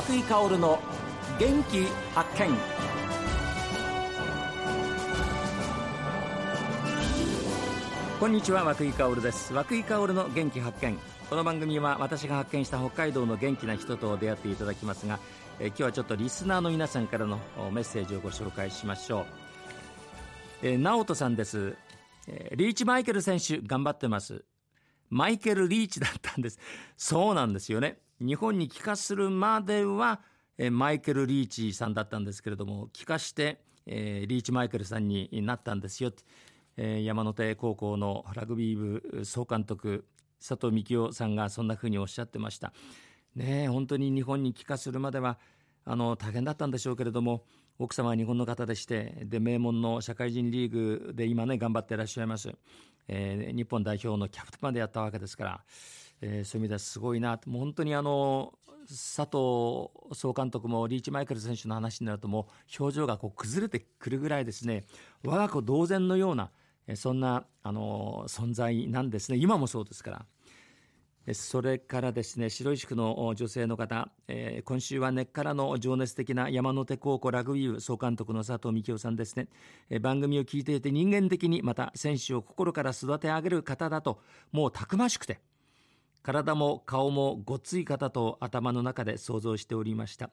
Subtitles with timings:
[0.00, 0.78] 松井香の
[1.38, 1.84] 元気
[2.14, 2.56] 発見。
[8.18, 9.52] こんにちは和久井香です。
[9.52, 10.98] 和久井香の元気発見。
[11.28, 15.18] この番組は私が発見した北海道の元気な人と出会っていただきますが
[15.58, 17.38] え今日はちょっとリスナーの皆さんからの
[17.70, 19.26] メッセージをご紹介しましょ
[20.62, 21.76] う、え、直人さんです、
[22.26, 24.46] え、リーチマイケル選手頑張ってます。
[25.10, 26.58] マイケル・リーチだったんです。
[26.96, 27.98] そうなんですよね。
[28.20, 30.20] 日本に帰化するまでは、
[30.58, 36.12] えー、マイケル・リーチさんだったんですけれども帰化して、えー、リーチマイケルさんになったんですよ、
[36.76, 40.04] えー、山手高校のラグビー部総監督
[40.38, 42.72] 佐藤幹夫さんがそんなふうにおっしゃってました。
[43.34, 45.38] ね本当に日本に帰化するまでは
[45.84, 47.44] あの大変だったんでしょうけれども
[47.78, 52.52] 奥様は日本の方でしてで名門の社会人リーグで今ね頑張っていらっしゃいます、
[53.08, 55.64] えー、日本代表のキャプテンまでやったわけですから、
[56.20, 58.54] えー、そういう意味ではすごいなもう本当にあの
[58.88, 64.84] 佐藤総監督もリーチマイケル選手の話になるともう表情がこう崩れてくるぐらいですね
[65.24, 66.50] 我が子同然のような
[66.96, 69.38] そんなあの存在なんですね。
[69.38, 70.26] 今もそうですから。
[71.34, 79.46] それからですね白石区の女性の方、えー、今週は根っからの情熱的な山手高校ラグビー部総監督の佐藤幹夫さんですね、
[79.90, 84.18] えー、番組を聞いていて人間的にまた選手を心から育て上げる方だと
[84.50, 85.40] もうたくましくて
[86.22, 90.30] 体も顔もごっつい方と頭の中で想像しておりました。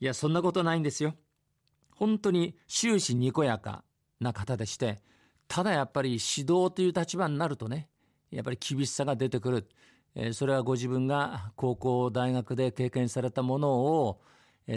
[0.00, 1.14] いやそんなことないんですよ。
[1.94, 3.84] 本当に終始にこやか
[4.20, 5.00] な方でして
[5.46, 7.88] ただやっぱり指導という立場になるとね
[8.30, 9.68] やっぱり厳しさが出てくる。
[10.32, 14.20] それはご自分が高校大学で経験されたものを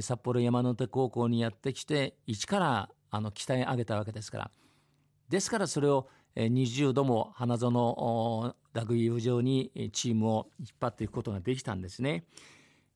[0.01, 4.51] 札幌山手高校にやってきて一からあの鍛え上げたわけですから。
[5.29, 12.25] ですからそれを20度も花園ラグビー部上にチームを引っ張っていくことができたんですね。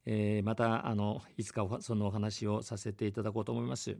[0.06, 3.97] えー、またあのいつかそのお話をさせていただこうと思います。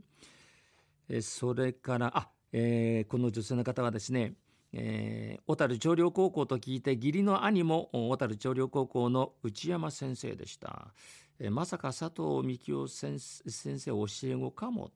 [1.08, 4.36] えそれからあ、えー、この女性の方はですね
[4.72, 10.94] えー、小樽長陵高校と聞いて義理の兄も小樽長陵高校の内山先生でした、
[11.40, 14.92] えー、まさか佐藤幹夫先生教え子かも、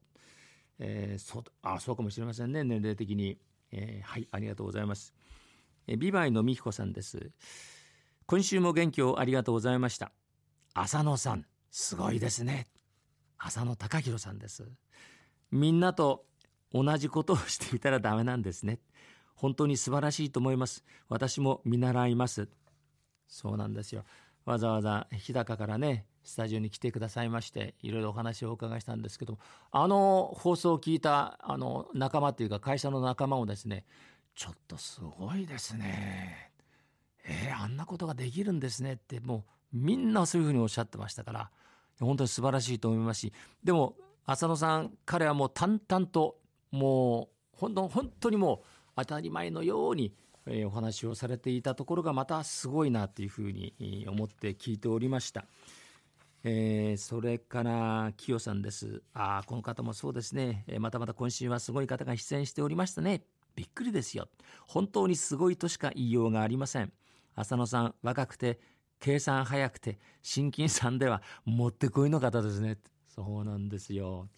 [0.78, 3.40] えー、そうあそうかもしれませんね年齢的に、
[3.72, 5.14] えー、はいありがとうございます、
[5.88, 7.32] 美唄の美彦さんです。
[8.26, 10.12] 今週も元気をありがとうございました。
[10.74, 12.68] 浅野さんすごいですね。
[13.38, 14.64] 浅野貴弘さんです。
[15.52, 16.26] みんなと
[16.74, 18.80] 同じことをしていたらダメなんですね。
[19.36, 20.84] 本当に素晴らしいと思います。
[21.10, 22.48] 私も見習います。
[23.28, 24.04] そうなんですよ。
[24.46, 29.40] わざわざ日高からねスタジオに来てくださいましていろいろお話をお伺いしたんですけど
[29.72, 33.86] あの放送を聞いたあの仲間というか会社の仲間もですね
[34.36, 36.52] ちょっとすごいですね
[37.26, 41.50] えー、あんなことができるんですねってもうみんなそういうふうにおっしゃってましたから
[42.00, 43.34] 本当に素晴らしいと思いますし
[43.64, 43.96] でも
[44.26, 46.38] 浅野さん彼はもう淡々と
[46.72, 50.14] もう本当本当にもう当たり前のように、
[50.48, 55.46] えー、お話をされていたところがまたすごいなというふうに思って聞いておりました。
[56.46, 59.02] えー、それから清さんです。
[59.14, 63.24] ああ、この方もそうですね、えー、またまた今週はすごい方が出演しておりましたね。
[63.56, 64.28] びっくりですよ。
[64.68, 66.92] 本当にすごいとしか言いようがありません。
[67.36, 68.60] 浅野さん、若くて、
[69.00, 72.78] 計算早くて、親近さんではもってこいの方ですね。
[73.08, 74.30] そうなんですよ。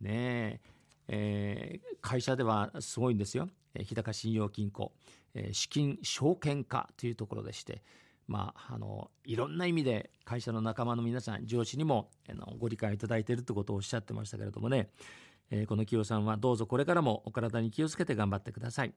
[0.00, 0.60] ねえ、
[1.08, 3.48] えー、会社ではすごいんですよ。
[3.74, 4.92] 日高信用金庫、
[5.34, 7.82] え資金証券化というところでして、
[8.26, 14.88] まあ、あのいろんな意味で会社の仲間の皆さん上司にもあのご理解いただいているということをおっしゃってましたけれどもね、
[15.50, 18.92] えー、この清さんはどうぞこれからもお体に気をつけて頑張ってください、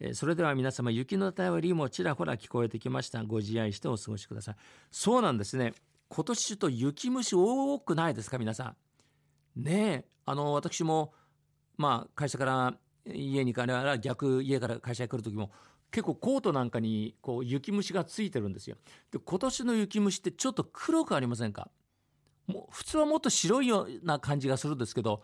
[0.00, 3.22] えー、それでは皆様雪の便りもちらほら聞こえてきました。
[3.24, 4.56] ご自愛してお過ごしください。
[4.90, 5.74] そうなんですね。
[6.08, 8.74] 今年ちょっと雪虫多くないですか皆さ
[9.56, 9.62] ん？
[9.62, 10.04] ねえ。
[10.24, 11.12] あの私も
[11.76, 12.74] まあ会社から
[13.06, 15.50] 家に帰ら逆家から会社に来る時も
[15.90, 18.76] 結構コートなんかにこう雪虫がついてるんですよ。
[19.10, 21.70] で今年の雪虫ってちょっと黒くありませんか？
[22.46, 25.22] もう普通はもっと白いような感じがするんですけど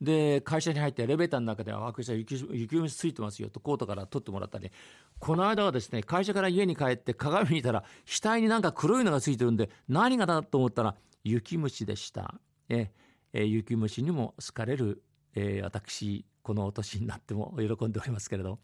[0.00, 4.70] で会社に入ってエレベーターの中では「雪雪虫ついてますよ」とコートから取ってもらったり。
[5.18, 12.40] この間はですね会社から家に帰って鏡見たら額になんか黒いのがついてるんで何がだと思ったら雪虫でした。
[12.68, 12.90] え
[13.32, 15.02] え雪虫にも好かれる、
[15.34, 18.58] えー、私このお年になっても喜んでおりますけれど。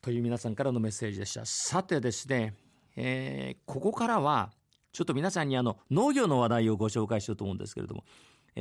[0.00, 1.44] という皆さんからのメッセージでした。
[1.44, 2.54] さてですね、
[2.96, 4.52] えー、ここからは
[4.92, 8.04] ちょっと皆さんにあの農業の話題をご紹介しようと思うんですけれども、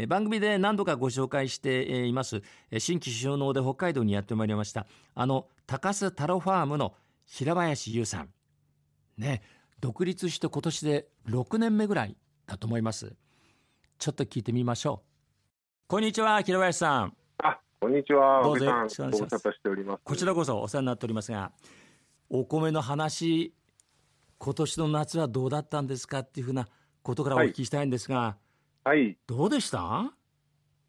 [0.05, 2.43] 番組で何度かご紹介しています
[2.77, 4.85] 新規収納で北海道にやってまいりました。
[5.15, 6.93] あの高須太郎ファームの
[7.25, 8.29] 平林優さん。
[9.17, 9.41] ね
[9.79, 12.15] 独立して今年で6年目ぐらい
[12.45, 13.15] だと思います。
[13.97, 15.87] ちょっと聞いてみましょう。
[15.87, 17.13] こんにちは平林さん。
[17.39, 20.01] あこんにちはどうぞよろしくお願いします。
[20.03, 21.51] こちらこそお世話になっておりますが
[22.29, 23.53] お米の話
[24.37, 26.67] 今年の夏はどうだったんですかっていうふうな
[27.01, 28.46] ことからお聞きしたいんですが、はい
[29.27, 30.13] どうでした？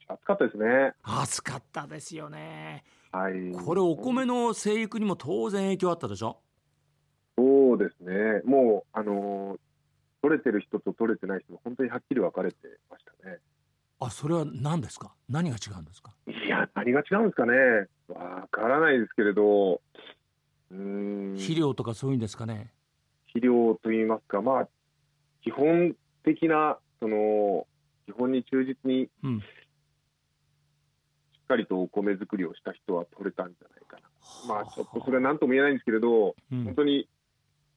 [0.07, 0.93] 暑かったですね。
[1.03, 2.85] 暑かったですよね。
[3.13, 3.53] はい。
[3.53, 6.39] これお米の生育にも当然影響あったでしょ？
[7.37, 8.43] そうですね。
[8.45, 9.59] もうあのー
[10.21, 12.57] 取れてる人と取れてない人も本当にはっきり分かれて
[12.91, 13.39] ましたね。
[14.01, 15.15] あそれは何ですか？
[15.29, 16.13] 何が違うんですか？
[16.27, 17.53] いや何が違うんですかね。
[18.09, 19.81] わからないですけれど。
[20.71, 20.77] うー
[21.35, 21.35] ん。
[21.37, 22.73] 肥料とかそういうんですかね？
[23.29, 24.69] 肥料といいますかまあ
[25.43, 27.67] 基本的なその
[28.09, 29.37] 基本に忠実にしうん。
[29.39, 29.41] っ
[31.49, 33.97] かりとお米作りをした人は取れたんじゃないか
[34.49, 34.55] な。
[34.55, 36.65] まあちょっとそれはな、何とも言えないんですけれどうん。
[36.65, 37.09] 本当に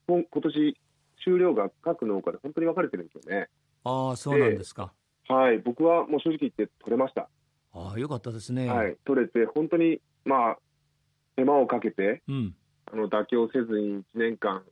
[0.08, 0.78] 今年
[1.24, 3.50] 収量が各農家で本当に分かれてるんですよね。
[3.84, 4.94] ああそうなんですか、
[5.28, 7.30] はい、僕はもう正直言って取れました。
[7.74, 10.58] ああよかったですね、はい、取れて本当にまあ
[11.36, 12.56] 手間をかけてうん。
[12.92, 14.64] あの妥協せずに1年間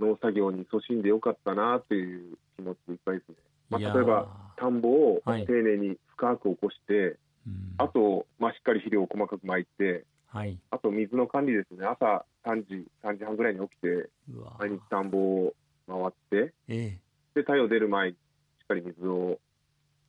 [0.00, 3.36] 農作業に勤しんでよかったなという気持ちでいっぱいですね。
[3.70, 4.26] まあ、例えば
[4.56, 5.46] 田んぼをはい。
[5.46, 7.74] 丁寧に深く起こして、うん。
[7.78, 10.58] あと、まあ、しっかり肥料を細かく巻いて、はい。
[10.70, 14.10] あと水の管理ですね、朝3時、3時半ぐらいに起きて、
[14.58, 15.54] 毎日田んぼを
[15.88, 16.98] 回って、え
[17.34, 18.16] で太陽出る前にし
[18.64, 19.38] っかり水を、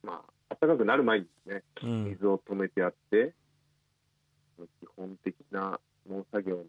[0.02, 2.04] まあ暖かくなる前にですね、えうん。
[2.04, 3.32] 水を止めてやって、
[4.58, 6.64] 基本的な農作業の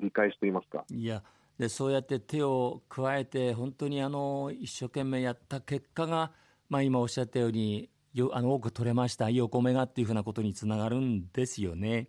[0.00, 1.22] 理解しといいますか、いや
[1.62, 6.32] でそうやって手を加えて本当にあの一生懸命やった結果が、
[6.68, 12.08] まあ、今おっしゃったようによあの多く取れましたいいお米がっていうふうなことにつながるんですよね。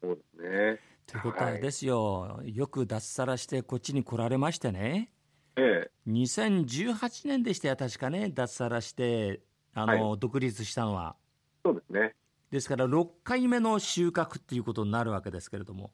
[0.00, 0.80] そうですね。
[1.08, 5.10] ということはですよ、よく脱サラしてこっちに来られましてね
[5.56, 9.40] ええ、2018年でしたよ確かね脱サラして
[9.74, 11.16] あの、独立したのは。
[11.64, 12.14] そうですね。
[12.52, 15.90] ですから6回目の収穫っていうことになるわけですけれども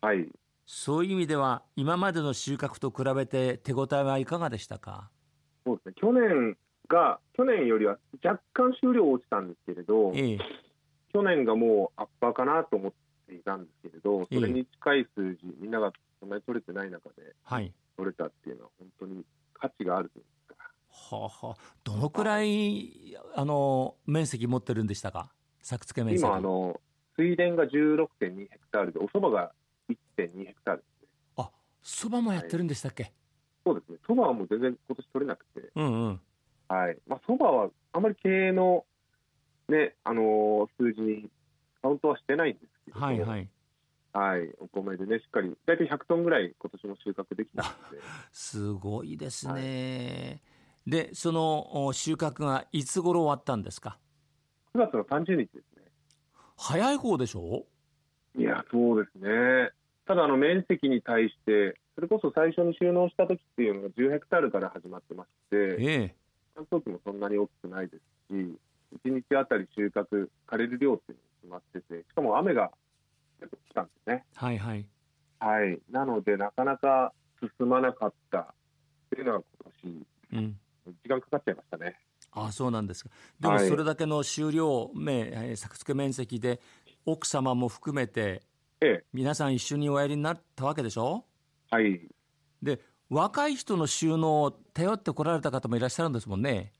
[0.00, 0.28] はい。
[0.66, 5.10] そういう意味では今までの収穫と比べて手応えはいかがでしたか？
[5.66, 5.94] そうですね。
[5.96, 6.56] 去年
[6.88, 10.38] が、去年よりは若干収量落ちたんですけれど、ええ。
[11.12, 12.92] 去年がもうアッパーかなと思っ
[13.28, 17.72] ていたんですけれど、それに近い数字、みんながそんなに取れてない中ではい。
[17.96, 19.24] 取れたっていうのは本当に
[19.54, 20.56] 価値があるというか。
[20.90, 25.30] はあはあ、どのくらいあの面積持ってるんでしたか？
[25.62, 26.26] 作付け面積。
[26.26, 26.80] 今あの
[27.16, 29.52] 水田が16.2ヘクタールでお蕎麦が
[30.16, 30.82] 1.2ヘクタール。
[30.82, 31.08] ですね。
[31.36, 31.50] あ
[31.82, 33.12] そばもやってるんでしたっけ、
[33.64, 33.98] そうですね。
[34.06, 36.20] 蕎麦はもう全然今年取れなくて、うんうん。
[36.68, 36.98] はい。
[37.06, 38.84] まあ蕎麦はあまり経営の
[39.68, 41.30] ねあのー数字に
[41.82, 43.00] カウントはしてないんですけど。
[43.00, 43.48] も、はいはい。
[44.16, 47.98] はい、お米でねしっかり大体100トンぐらい今年も収穫できたので、
[48.30, 50.40] すごいですね、
[50.86, 53.98] でそのお収穫がいつ頃終わったんですか
[54.76, 55.90] ？9月の30日ですね。
[56.56, 57.66] 早い方でしょ？
[58.38, 59.72] いや、そうですね。
[60.06, 65.76] ただ、あの面積に対して、それこそ最初に収納した時っていうのが10ヘクタールから始まってまして、え
[66.10, 66.14] え
[66.56, 67.96] 乾燥機もそんなに大きくないで
[68.28, 68.58] すし、
[69.04, 72.70] 1日あたり収穫、枯れる量っていうのが決まってて、しかも雨が
[73.40, 74.24] 結構来たんですね。
[74.34, 74.86] はいはい
[75.40, 75.78] はい。
[75.90, 77.12] なので、なかなか
[77.58, 78.46] 進まなかったっ
[79.10, 80.56] ていうのは今年、うん
[81.02, 81.98] 時間かかっちゃいましたね。
[82.32, 86.60] あそうなんですかでもはいそれだけの収量、めえー作付け面積で
[87.06, 88.42] 奥様も含めて
[88.84, 91.24] ええ、皆さん一緒におやりになったわけでしょ？
[91.70, 92.00] はい。
[92.62, 96.72] で若い人の収納を頼ってこられた方もいらっしゃるんですもんね。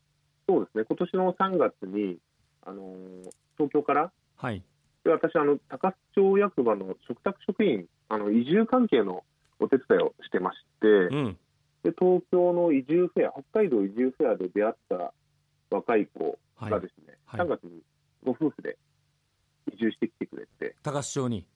[0.48, 0.84] そうですね。
[0.84, 2.18] 今年の3月に、
[2.62, 4.62] あのー東京からはい。
[5.04, 9.24] で私あの、高須町役場の嘱託職員あの、移住関係の
[9.60, 11.38] お手伝いをしてまして、うん。
[11.84, 15.14] で東京の移住フェア、北海道移住フェアで出会った
[15.70, 17.40] 若い子はいがですね、はい。
[17.40, 17.80] 3月に
[18.24, 18.76] ご夫婦で
[19.72, 21.46] 移住してきてくれて、高須町に？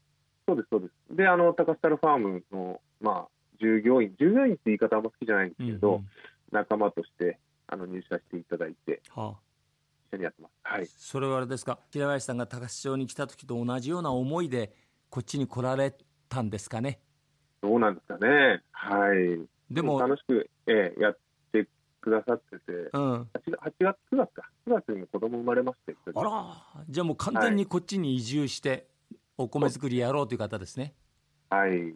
[0.48, 1.16] そうです、そうです。
[1.16, 3.28] で、あの高須タルファームの、まあ、
[3.60, 6.08] 従業員、従業員って言い方あんま好きじゃないんですけれど、うんうん。
[6.50, 9.40] 仲間としてあの入社していただいて、はあ、
[10.10, 10.52] 一緒にやってます。
[10.62, 10.86] はい。
[10.86, 11.78] それはあれですか？
[11.90, 14.72] 平林さんが高須町に来た時と同じような思いで
[15.10, 15.94] こっちに来られ
[16.30, 17.00] たんですかね？
[17.60, 18.62] どうなんですかね。
[18.72, 19.74] はい。
[19.74, 21.18] でも楽しく、ええやっ
[21.52, 21.68] て
[22.00, 23.22] くださってて、うん。
[23.22, 26.56] 8月、8月、9月か、9月にも子供生まれまして、あら
[26.88, 28.86] じゃあもう完全にこっちに移住して
[29.38, 30.94] お米作りやろうという方ですね
[31.48, 31.94] はい、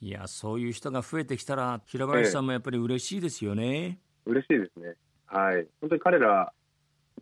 [0.00, 4.94] いやそういう人が増えてきたら平林さんもやっぱり嬉しいですよね、嬉しいですね。
[5.26, 5.66] はい。
[5.82, 6.50] 本当に彼ら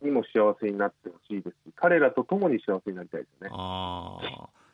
[0.03, 3.49] にも幸せになってほしいですし、彼らと共に幸せになりたいですね。
[3.51, 4.19] あ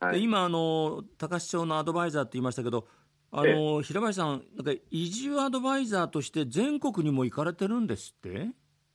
[0.00, 0.16] あ、はい。
[0.16, 2.86] で今あの高須町のアドバイザーって言いましたけど
[3.30, 8.48] あの、平林さんなんか移住アドバイザーとして全国にも行かれてるんですって？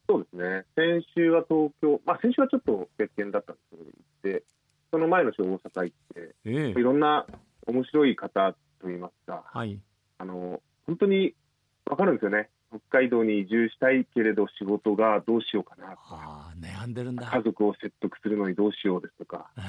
[0.08, 4.44] そうですね、先週は東京、まあ、先週はちょっと別件だったんですけど、行って、
[4.92, 7.26] その前の週、大阪行って、ええいろんな
[7.66, 9.80] 面白い方といいますか、はい。
[10.18, 11.34] あの本当に
[11.86, 17.28] 分かるんですよね、北海道に移住したいけれど、仕事がどうしようかなとか、悩んでるんだ。
[17.28, 19.62] 家族を説得するのにどうしようですとか、え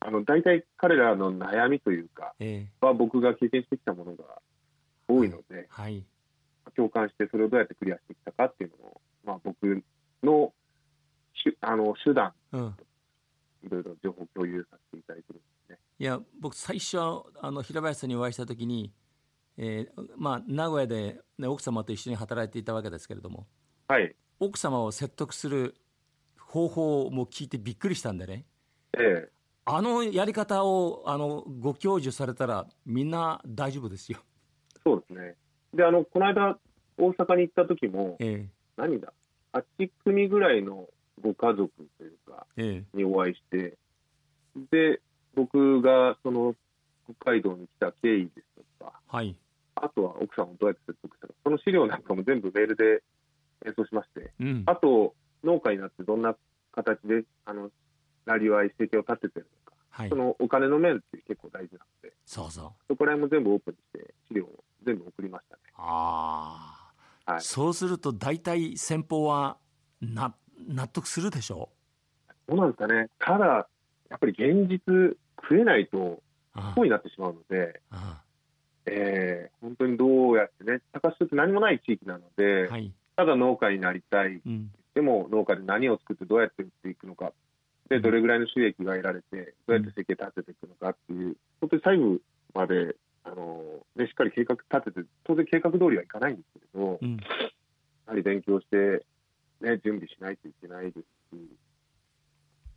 [0.00, 4.24] あの大体彼らの悩みというか、えは僕が経験してきたものが
[5.08, 6.04] 多いので、はい。
[6.76, 9.82] 共感して、それをどうやってクリアしてきたかっていうのを、まあ、僕
[10.22, 10.52] の
[11.34, 12.74] しゅあの手段、うん。
[13.64, 15.78] いろいろ情報共有させていただいてるんですね。
[15.98, 16.98] いや、僕、最初、
[17.40, 18.92] あの平林さんにお会いしたときに、
[19.56, 23.46] えーまあ、名古屋で、ね、奥様と一緒に働いていたわけですけれども、
[23.88, 25.76] はい、奥様を説得する
[26.38, 28.44] 方法も聞いてびっくりしたんでね、
[28.98, 29.34] ええ
[29.66, 34.18] あのやり方をあのご教授されたら、みんな大丈夫ですよ。
[34.84, 35.36] そうですね。
[35.72, 36.58] で、あの、この間、
[36.98, 39.14] 大阪に行った時も、え何だ、
[39.54, 40.88] 8組ぐらいの
[41.20, 43.76] ご家族というか、ええにお会いして、
[44.70, 45.00] で、
[45.34, 46.54] 僕がその
[47.04, 49.36] 北海道に来た経緯ですとか、えはい。
[49.76, 53.02] あとは奥さんをどうやって説得したか、その資料なんかも全部メールで
[53.66, 54.62] 演奏しまして、うん。
[54.66, 56.36] あと、農家になってどんな
[56.72, 57.70] 形で、あの、
[58.26, 60.16] なりわい、生計を立ててるのか、はいそ。
[60.16, 62.72] のお金の面って結構大事なので、そうそう。
[62.88, 65.62] そこら辺も全部オープンにして、資料を全部送りましたね。
[65.76, 66.90] あ
[67.26, 69.56] あ、はいそうすると大体先方は
[70.00, 70.34] な
[70.68, 71.70] 納得するでしょ？
[72.48, 73.08] そうなんですかね。
[73.18, 73.68] ただ、
[74.10, 76.22] やっぱり現実、食えないと
[76.54, 78.22] あ不幸になってしまうので、あ
[78.86, 82.92] えー本当にどうやってね、高須って何もない地域なので、はい。
[83.16, 84.70] ただ農家になりたい、うん。
[84.94, 87.32] でも農家で何を作ってどうやって売っていくのか、
[87.88, 92.22] で、どれぐらいの収益が得られて、どうやって生計立てていくのかっていう、本当に細部
[92.54, 93.62] まで、あの
[93.96, 97.16] ね、しっかり計画立てて、当然計画通りはいかないんですけれど、うん。
[97.16, 97.18] や
[98.06, 99.04] はり勉強して、
[99.60, 101.40] ね、準備しないといけないですし、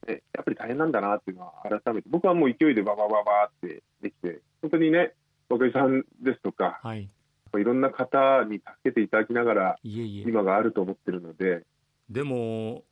[0.08, 5.14] ね、やっぱり大変なんだなっていうのは改めて、僕はもう勢いでババババってできて、本当にね、
[5.50, 7.10] 若井さんですとか、はい。
[7.56, 10.22] いろんな方に助けていただきながら、いえいえ。
[10.24, 11.66] 今があると思ってるので、
[12.10, 12.84] でも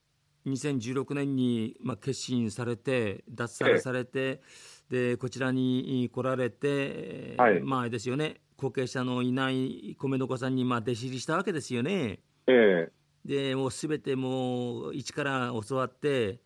[0.46, 4.42] 2016年にまあ決心されて脱サラされて、
[4.90, 12.20] でこちらに来られて、はいまあですよね後継者のいない米の子さんにまあ弟子入りしたわけですよね。
[12.48, 12.90] え
[13.26, 16.40] でもうすべてもう一から教わって、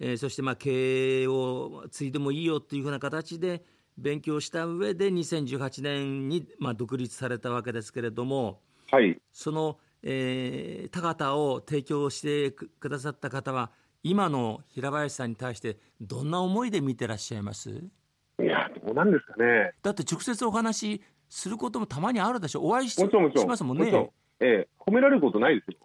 [0.00, 3.62] えーそしてまあ経営を継いでもいいよというふうな形で
[3.98, 8.60] 勉強した上で2018年にまあ独立されたわけですけれども。
[8.92, 13.70] えはい、その、えー田形を提供してくくださった方は
[14.02, 17.70] 今の平林さんに対してどんな思いで見てらっしゃいます？
[17.70, 22.62] いや、どうなんですかね、だって直接お話しすることもたまにあるでしょ。
[22.62, 24.10] お会いししますもんね。
[24.40, 25.76] ええ褒められることないですよ、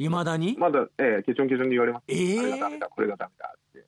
[0.00, 2.40] いまだに、まだ、ええケチョンケチョンに言われます、ええ。
[2.40, 3.84] あれがダメだ、これがダメだって。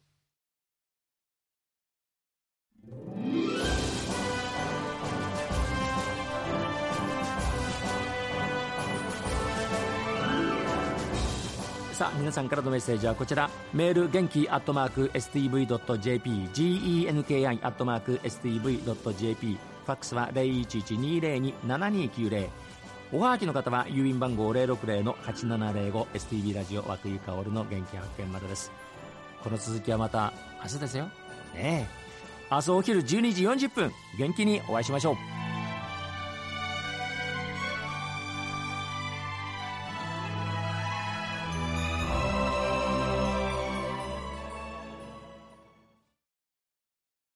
[11.94, 13.48] さあ皆さんからのメッセージはこちら。
[13.72, 22.50] メール元気アットマーク STV.jp genki アットマーク STV.jp ファックスは0112027290
[23.14, 28.72] おはがきの方は郵便番号060-8705 STB ラジオ和久井薫の元気発見までです。
[29.44, 31.04] この続きはまた明日ですよ。
[31.54, 31.86] ねえ。
[32.50, 33.04] 明日お昼12
[33.34, 35.41] 時40分元気にお会いしましょう。